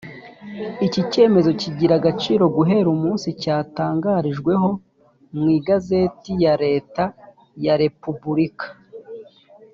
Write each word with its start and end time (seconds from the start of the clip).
iki 0.85 1.01
cyemezo 1.11 1.49
kigira 1.61 1.93
agaciro 1.99 2.43
guhera 2.55 2.87
umunsi 2.95 3.27
cyatangarijweho 3.41 4.69
mu 5.35 5.45
igazeti 5.57 6.31
ya 6.43 6.53
leta 6.63 7.03
ya 7.65 7.73
repubulika 7.81 8.67